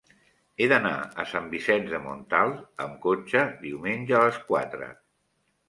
He 0.61 0.69
d'anar 0.69 0.93
a 1.23 1.25
Sant 1.31 1.49
Vicenç 1.51 1.91
de 1.97 1.99
Montalt 2.07 2.83
amb 2.87 2.97
cotxe 3.05 3.45
diumenge 3.69 4.19
a 4.19 4.25
les 4.27 4.43
quatre. 4.51 4.93